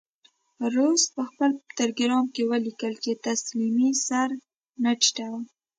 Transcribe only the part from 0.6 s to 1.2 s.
رودز